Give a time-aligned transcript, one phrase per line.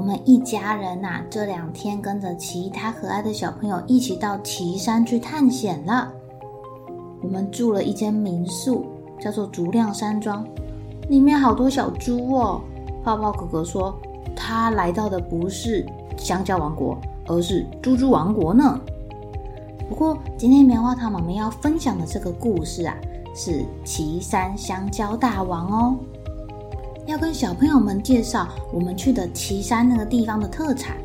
[0.00, 6.10] 我们一家人呐，这两天跟着其他可爱的小朋友一起到旗山去探险了。
[7.20, 8.86] 我们住了一间民宿，
[9.20, 10.42] 叫做竹亮山庄，
[11.10, 12.62] 里面好多小猪哦。
[13.04, 13.94] 泡泡哥哥说，
[14.34, 15.84] 他来到的不是
[16.16, 18.80] 香蕉王国，而是猪猪王国呢。
[19.86, 22.96] 不过，今天棉花糖妈妈要分享的这个故事啊，
[23.34, 25.96] 是旗山香蕉大王哦。
[27.06, 30.96] 要跟小朋友们介绍我们去的旗山那个地方的特产。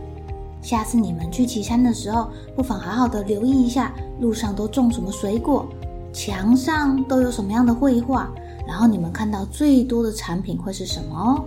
[0.61, 5.67] 下次你们去旗山的时候，不妨好好的留意一下路上都种什么水果，
[6.11, 8.29] 墙上都有什么样的绘画，
[8.67, 11.45] 然后你们看到最多的产品会是什么哦？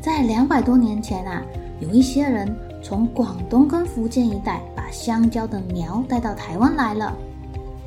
[0.00, 1.42] 在两百多年前啊，
[1.80, 7.14] 有一些人从广东跟福建一带把香蕉的苗带到台湾来了。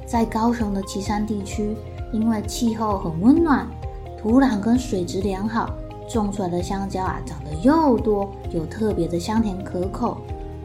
[0.05, 1.75] 在高雄的旗山地区，
[2.11, 3.67] 因为气候很温暖。
[4.23, 5.69] 土壤跟水质良好，
[6.09, 10.17] 种出来的香蕉啊，长得又多又特别的香甜可口，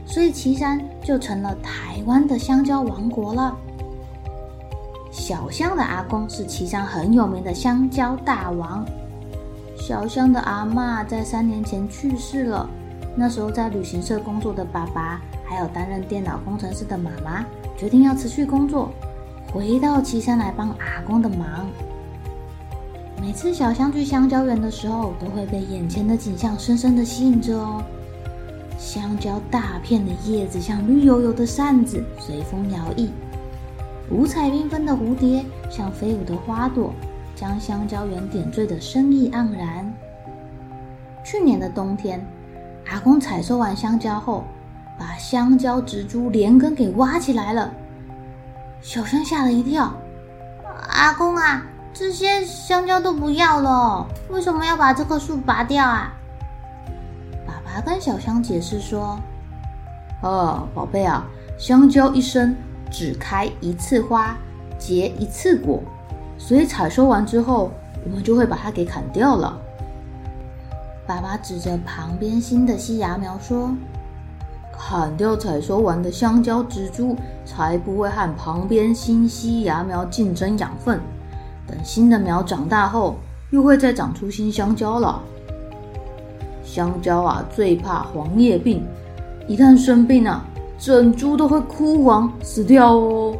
[0.06, 3.56] 所以旗山就成了台湾的香蕉王国了。
[5.10, 8.87] 小香的阿公是旗山很有名的香蕉大王。
[9.77, 12.71] 小香的阿嬷在三年前去世了，
[13.16, 17.44] 那时候在旅行社工作的爸爸，还有担任电脑工程师的妈妈，
[17.77, 18.91] 决定要辞去工作，
[19.53, 21.66] 回到旗山来帮阿公的忙。
[23.21, 27.83] 每次小香去香蕉园的时候，都会被眼前的景象深深的吸引着哦。
[28.79, 33.09] 香蕉大片的叶子像绿油油的扇子，随风摇曳；
[34.09, 36.95] 五彩缤纷的蝴蝶像飞舞的花朵，
[37.34, 39.93] 将香蕉园点缀得生意盎然。
[41.25, 42.25] 去年的冬天，
[42.87, 44.45] 阿公采收完香蕉后，
[44.97, 47.71] 把香蕉植株连根给挖起来了。
[48.81, 49.93] 小香吓了一跳
[50.89, 51.67] ：“阿公啊！”
[51.98, 56.12] 这些香蕉都不要了，为什么要把这棵树拔掉啊？
[57.44, 59.19] 爸爸跟小香解释说
[60.22, 61.26] ：“哦，宝贝啊，
[61.58, 62.54] 香蕉一生
[62.88, 64.37] 只开一次花，
[64.78, 65.82] 结一次果，
[66.38, 67.72] 所以采收完之后，
[68.04, 69.58] 我们就会把它给砍掉了。”
[71.04, 73.75] 爸爸指着旁边新的新芽苗说
[74.72, 81.00] ：“砍掉采收完的香蕉植株，才不会和旁边新新芽苗竞争养分。”
[81.69, 83.17] 等新的苗长大后，
[83.51, 85.23] 又会再长出新香蕉了。
[86.65, 88.83] 香蕉啊，最怕黄叶病，
[89.47, 90.45] 一旦生病啊，
[90.79, 93.37] 整株都会枯黄死掉哦。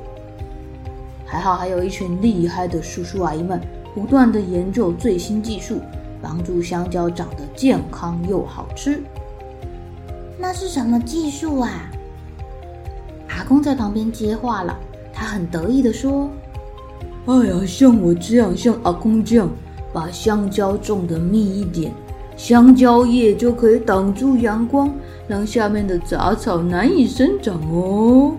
[1.25, 3.61] 还好还有一群厉害的叔叔阿姨们，
[3.94, 5.81] 不断的研究最新技术，
[6.22, 9.03] 帮助香蕉长得健康又好吃。
[10.39, 11.71] 那是什么技术啊？
[13.28, 14.75] 阿公在旁边接话了，
[15.12, 16.31] 他很得意的说。
[17.28, 19.50] 哎呀，像我这样，像阿公这样，
[19.93, 21.93] 把香蕉种得密一点，
[22.39, 24.91] 香蕉叶就可以挡住阳光，
[25.28, 28.33] 让下面的杂草难以生长哦。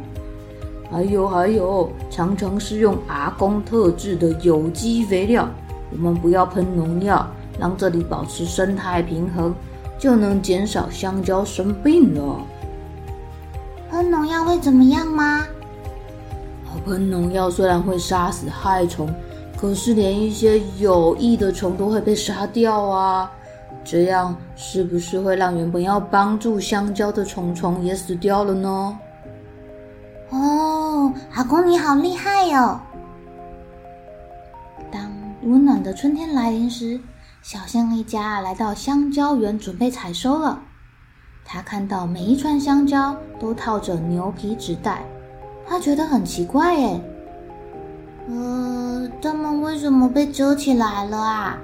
[0.89, 5.47] 还有还有，常常是用阿公特制的有机肥料，
[5.91, 7.27] 我们不要喷农药，
[7.59, 9.53] 让这里保持生态平衡，
[9.99, 12.39] 就能减少香蕉生病了。
[13.91, 15.45] 喷农药会怎么样吗？
[16.89, 19.07] 喷农药虽然会杀死害虫，
[19.55, 23.31] 可是连一些有益的虫都会被杀掉啊！
[23.85, 28.99] 这样是不是会让原本要帮助香蕉的虫虫也死掉了呢？
[30.31, 32.79] 哦，阿公你好厉害哟、哦！
[34.91, 35.11] 当
[35.43, 36.99] 温暖的春天来临时，
[37.43, 40.59] 小象一家来到香蕉园准备采收了。
[41.45, 45.03] 他看到每一串香蕉都套着牛皮纸袋。
[45.69, 47.01] 他觉得很奇怪诶，
[48.27, 51.57] 呃，他们为什么被折起来了啊？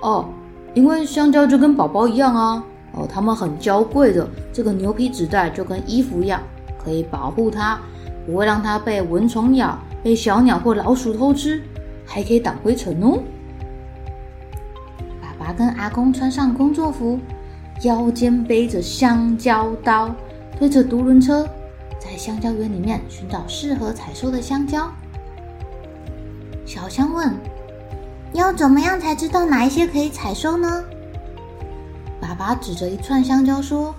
[0.00, 0.24] 哦，
[0.72, 4.26] 因为香蕉就跟宝宝一样啊，哦，他们很娇贵的。
[4.50, 6.40] 这个牛皮纸袋就跟衣服一样，
[6.82, 7.78] 可以保护它，
[8.24, 11.62] 不会让它被蚊虫咬、被小鸟或老鼠偷吃，
[12.06, 13.18] 还可以挡灰尘哦。
[15.20, 17.20] 爸爸跟阿公穿上工作服，
[17.82, 20.10] 腰间背着香蕉刀，
[20.58, 21.46] 推着独轮车，
[22.04, 24.92] 在香蕉园里面寻找适合采收的香蕉。
[26.66, 27.34] 小香问
[28.34, 30.84] ：“要怎么样才知道哪一些可以采收呢？”
[32.20, 33.94] 爸爸指着一串香蕉说：“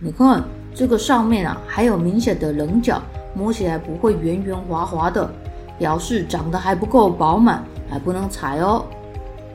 [0.00, 0.42] 你看
[0.74, 3.00] 这个上面啊，还有明显的棱角，
[3.34, 5.30] 摸起来不会圆圆滑滑的，
[5.78, 8.86] 表示长得还不够饱满，还不能采哦。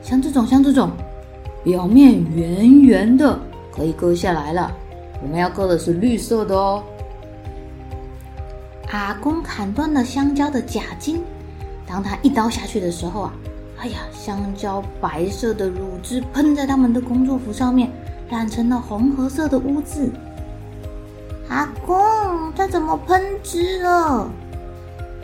[0.00, 0.90] 像这种，像这种，
[1.64, 3.36] 表面圆圆的，
[3.74, 4.72] 可以割下来了。
[5.20, 6.82] 我们要割的是绿色的哦。”
[8.90, 11.22] 阿公砍断了香蕉的假茎，
[11.86, 13.32] 当他一刀下去的时候啊。
[13.80, 17.88] 哎呀，香蕉白色的乳汁喷在他们的工作服上面，
[18.28, 20.10] 染成了红褐色的污渍。
[21.48, 24.28] 阿公，他怎么喷汁了？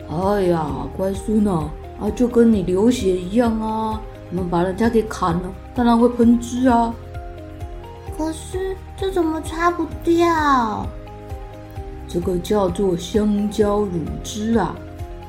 [0.09, 0.65] 哎呀，
[0.95, 1.69] 乖孙啊，
[1.99, 3.99] 啊，就跟你流血一样啊！
[4.31, 6.93] 我们把人家给砍了，当然会喷汁啊。
[8.17, 10.85] 可是这怎么擦不掉？
[12.15, 14.73] 这个叫做香蕉乳汁啊！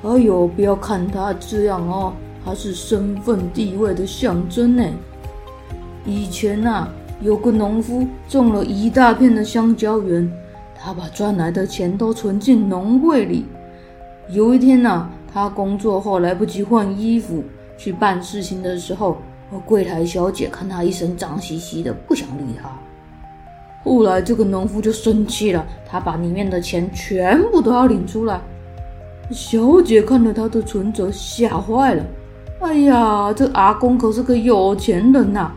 [0.05, 2.13] 哎呦，不要看它这样哦。
[2.45, 4.85] 它是身份地位的象征呢。
[6.05, 6.89] 以前呐、啊，
[7.21, 10.31] 有个农夫种了一大片的香蕉园，
[10.81, 13.47] 他把赚来的钱都存进农会里。
[14.31, 17.43] 有一天呐、啊，他工作后来不及换衣服，
[17.77, 19.17] 去办事情的时候，
[19.65, 22.71] 柜台小姐看他一身脏兮兮的，不想理他。
[23.87, 28.41] 后来这个农夫就生气了，他把里面的钱全部都要领出来。
[29.31, 32.05] 小姐看了他的存折，吓坏了。
[32.61, 35.53] 哎呀，这阿公可是个有钱人呐！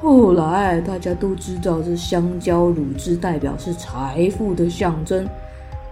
[0.00, 5.28] 后来大家都知道，这香蕉乳汁代表是财富的象征。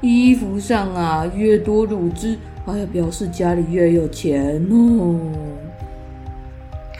[0.00, 5.18] 衣服上啊，越多乳汁，哎呀，表示家里越有钱哦。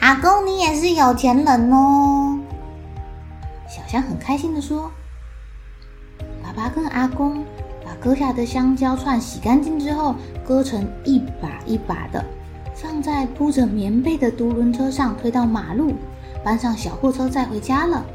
[0.01, 2.20] 阿公，你也是有钱人哦！
[3.91, 4.89] 小香很开心地说
[6.41, 7.43] ：“爸爸跟阿公
[7.83, 10.15] 把割下的香蕉串洗干净之后，
[10.47, 12.23] 割成一把一把的。”
[12.73, 15.93] 放在铺着棉被的独轮车上，推到马路，
[16.41, 18.05] 搬上小货车载回家了。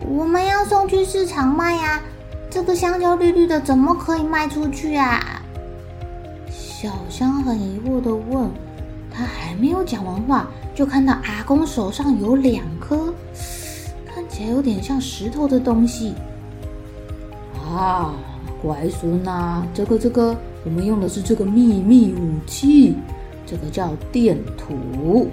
[0.00, 2.02] 我们要送去市场卖呀！
[2.50, 5.42] 这个香蕉绿绿的，怎么可以卖出去啊？
[6.50, 8.50] 小香很疑惑地问。
[9.12, 13.14] 她还没有讲完话，就看到阿公手上有两颗
[14.34, 16.12] 且有点像石头的东西。
[17.70, 18.12] 啊，
[18.60, 22.96] 乖孙呐，这个这个，我们用的是这个秘密武器。
[23.46, 25.28] 这个叫电土，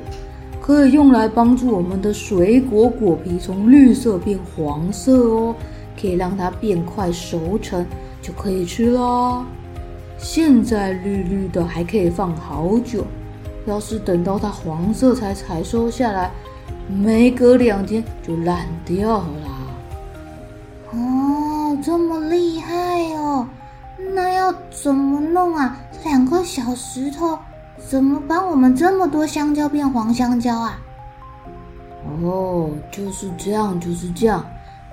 [0.62, 5.56] 可以用来帮助我们的水果果皮从绿色变黄色哦，
[6.00, 7.86] 可以让它变快熟成，
[8.22, 9.46] 就可以吃啦。
[10.18, 13.06] 现在绿绿的还可以放好久，
[13.66, 16.30] 要是等到它黄色才采收下来，
[16.88, 19.48] 没隔两天就烂掉了。
[20.92, 22.74] 哦，这么厉害
[23.16, 23.48] 哦！
[24.14, 25.78] 那要怎么弄啊？
[25.92, 27.38] 这两颗小石头。
[27.78, 30.80] 怎么把我们这么多香蕉变黄香蕉啊？
[32.22, 34.46] 哦，就是这样，就是这样。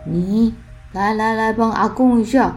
[0.05, 0.55] 你
[0.93, 2.57] 来来来，帮阿公一下，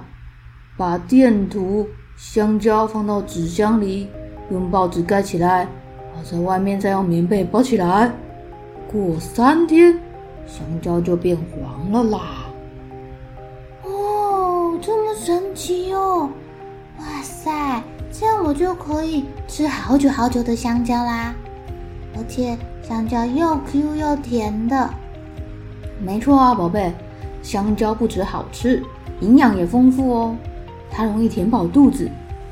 [0.78, 1.86] 把电图
[2.16, 4.08] 香蕉放到纸箱里，
[4.50, 5.68] 用报纸盖起来，
[6.24, 8.12] 在外面再用棉被包起来。
[8.92, 9.94] 过三天，
[10.46, 12.20] 香蕉就变黄了啦。
[13.86, 16.30] 哦，这么神奇哦！
[17.00, 17.82] 哇塞！
[18.12, 21.34] 这样我就可以吃好久好久的香蕉啦，
[22.16, 24.90] 而且香蕉又 Q 又甜的。
[26.04, 26.92] 没错啊，宝贝，
[27.42, 28.84] 香蕉不止好吃，
[29.22, 30.36] 营养也丰富哦。
[30.92, 32.12] 它容易填饱肚子，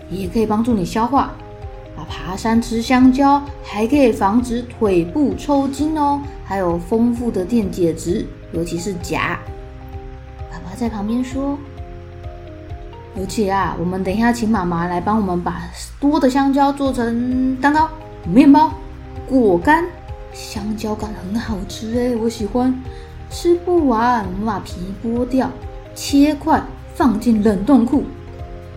[0.10, 1.34] 也可以帮助你消化。
[2.10, 9.40] 爬山吃香蕉还可以防止腿部抽筋哦，还有丰富的电解质，尤其是钾。
[10.52, 11.58] 爸爸在旁边说。
[13.18, 15.64] 而且啊，我们等一下请妈妈来帮我们把
[16.00, 17.90] 多的香蕉做成蛋糕、
[18.26, 18.72] 面包、
[19.28, 19.86] 果干。
[20.32, 22.74] 香蕉干很好吃哎，我喜欢。
[23.30, 25.50] 吃不完，我们把皮剥掉，
[25.94, 26.64] 切块
[26.96, 28.04] 放进冷冻库。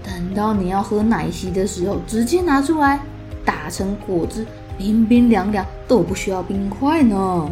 [0.03, 3.01] 等到你要喝奶昔的时候，直接拿出来
[3.45, 4.47] 打成果汁，
[4.77, 7.51] 冰冰凉凉，都不需要冰块呢。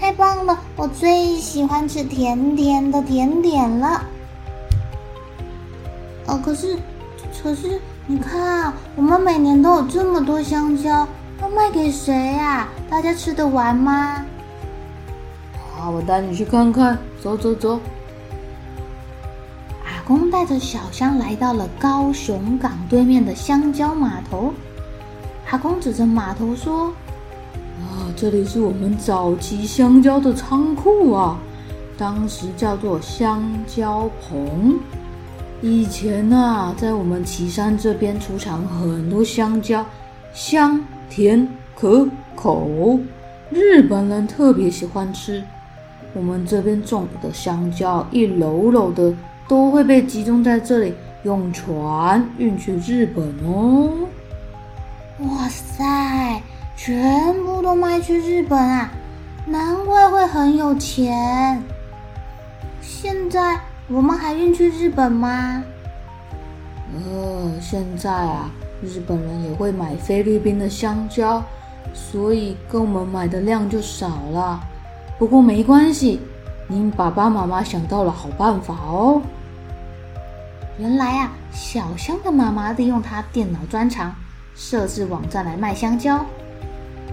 [0.00, 4.02] 太棒了，我最喜欢吃甜甜的甜点了。
[6.26, 6.76] 哦，可是，
[7.42, 11.08] 可是，你看，我们每年都有这么多香蕉，
[11.40, 12.68] 要卖给谁呀？
[12.88, 14.24] 大家吃得完吗？
[15.74, 17.80] 好，我带你去看看，走走走。
[19.84, 24.52] 阿公带着小香来到了高雄港对面的香蕉码头。
[25.50, 26.92] 阿公指着码头说
[27.80, 31.38] ：“啊，这里是我们早期香蕉的仓库啊，
[31.96, 34.78] 当时叫做香蕉棚。
[35.62, 39.84] 以前啊，在我们岐山这边出产很多香蕉，
[40.34, 43.00] 香甜可口，
[43.50, 45.42] 日本人特别喜欢吃。
[46.12, 49.14] 我们这边种的香蕉一篓篓的，
[49.48, 53.90] 都会被集中在这里，用船运去日本哦。”
[55.20, 56.40] 哇塞，
[56.76, 58.88] 全部都卖去日本啊！
[59.46, 61.60] 难怪会很有钱。
[62.80, 63.58] 现在
[63.88, 65.64] 我们还运去日本吗？
[66.94, 68.48] 呃，现在啊，
[68.80, 71.42] 日本人也会买菲律宾的香蕉，
[71.92, 74.60] 所以跟我们买的量就少了。
[75.18, 76.20] 不过没关系，
[76.68, 79.20] 您爸爸妈妈想到了好办法哦。
[80.78, 84.14] 原来啊，小香的妈妈利用她电脑专长。
[84.58, 86.26] 设置网站来卖香蕉。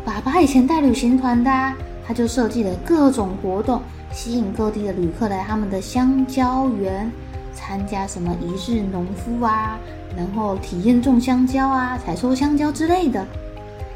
[0.03, 7.09] 爸爸以前带旅行团的啊，他就设计了各种活动，吸引各地的旅客来他们的香蕉园
[7.53, 9.77] 参加什么一日农夫啊，
[10.17, 13.23] 然后体验种香蕉啊、采收香蕉之类的。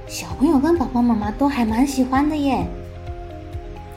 [0.07, 2.65] 小朋友跟爸爸妈妈都还蛮喜欢的耶。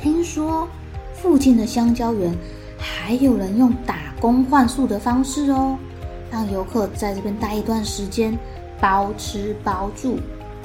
[0.00, 0.66] 听说
[1.14, 2.34] 附近的香蕉园
[2.78, 5.76] 还有人用打工换宿的方式哦，
[6.30, 8.36] 让游客在这边待一段时间。
[8.82, 10.18] 包吃包住，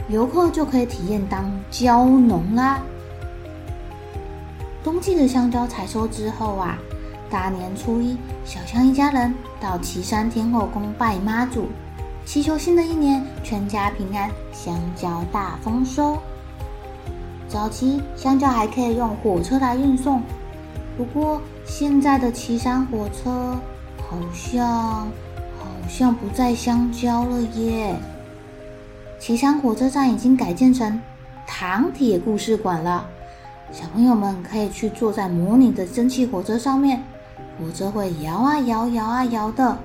[0.10, 2.82] 游客就可以体验当蕉农啦。
[4.84, 6.80] 冬季的香蕉采收之后啊，
[7.30, 9.32] 大年初一，小香一家人
[9.62, 11.68] 到旗山天后宫拜妈祖，
[12.26, 16.18] 祈求新的一年全家平安，香蕉大丰收。
[17.48, 20.24] 早期香蕉还可以用火车来运送，
[20.98, 23.56] 不过现在的旗山火车
[24.10, 25.08] 好像。
[25.88, 27.96] 好像不载香蕉了耶！
[29.22, 31.02] 岐山火车站已经改建成
[31.48, 33.06] 糖铁故事馆了，
[33.72, 37.02] 小朋友们可以去坐在模拟的蒸汽火车上面，
[37.58, 39.80] 火车会摇啊摇，摇啊摇的，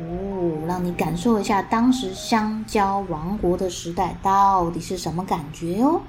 [0.00, 6.00] 哦，让你感受一下当时香蕉王国的时代到底是什么感觉哦。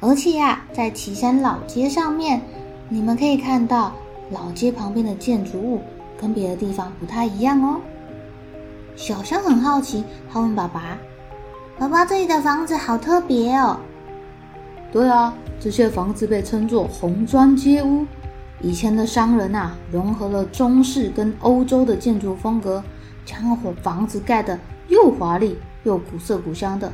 [0.00, 2.40] 而且呀，在岐山老街上面，
[2.88, 3.92] 你们可以看到
[4.30, 5.82] 老街旁边的建筑物
[6.18, 7.78] 跟别的地方不太一样哦。
[8.98, 10.98] 小香很好奇，她问爸爸
[11.78, 13.78] ：“爸爸，这里的房子好特别哦。
[14.90, 18.04] ”“对啊，这些房子被称作红砖街屋。
[18.60, 22.82] 以前的商人啊，融合了中式跟欧洲的建筑风格，
[23.24, 26.92] 将房子盖得又华丽又古色古香的。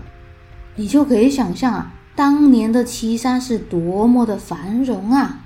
[0.77, 5.41] 你就可以想象啊，当年的岐山是多么的繁荣啊！”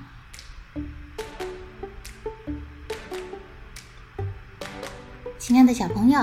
[5.39, 6.19] 亲爱的小朋友。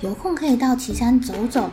[0.00, 1.68] 有空可以到旗山走走，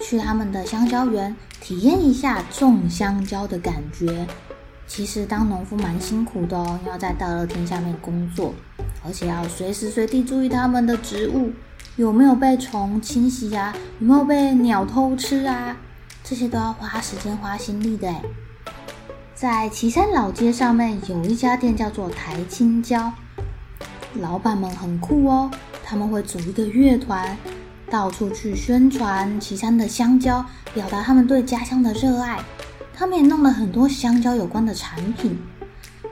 [0.00, 4.26] 去他们的香蕉园体验一下种香蕉的感觉。
[4.86, 8.54] 其实当农夫蛮辛苦的哦，要在大热天下面工作，
[9.04, 11.50] 而且要随时随地注意他们的植物
[11.96, 15.76] 有没有被虫侵袭啊，有没有被鸟偷吃啊，
[16.22, 18.14] 这些都要花时间花心力的。
[19.34, 23.12] 在旗山老街上面有一家店叫做台青椒，
[24.14, 25.50] 老板们很酷哦。
[25.88, 27.34] 他们会组一个乐团，
[27.90, 32.38] 到处去宣传旗山的香蕉，表达他们对家乡的热爱。
[32.92, 35.38] 他们也弄了很多香蕉有关的产品。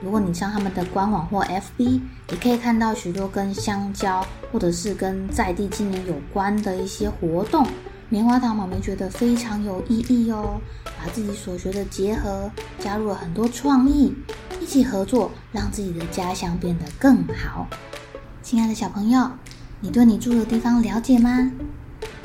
[0.01, 7.67] 如果你上他们的官网或 FB，也可以看到许多跟香蕉或者是跟在地青年有关的一些活动。
[8.09, 14.15] 棉花糖妈咪觉得非常有意义哦，把自己所学的结合，加入了很多创意，
[14.59, 17.67] 一起合作，让自己的家乡变得更好。
[18.41, 19.29] 亲爱的小朋友。
[19.79, 21.51] 你对你住的地方了解吗？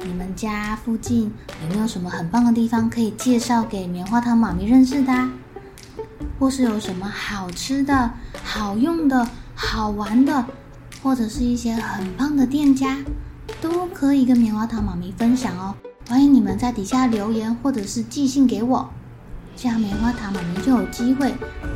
[0.02, 1.30] 你们家附近
[1.62, 5.28] 有没有什么很棒的地方可以介绍给棉花糖妈咪认识的？
[6.38, 8.10] 或是有什么好吃的、
[8.42, 10.46] 好用的、好玩的，
[11.02, 12.96] 或者是一些很棒的店家，
[13.60, 15.74] 都可以跟棉花糖妈咪分享哦。
[16.08, 18.88] 欢迎你们在底下留言，或者是寄信给我，
[19.54, 21.34] 这样棉花糖妈咪就有机会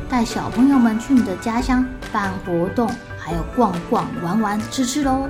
[0.09, 5.29] 带小朋友们去你的家乡办活动，还有逛逛、玩玩、吃吃喽。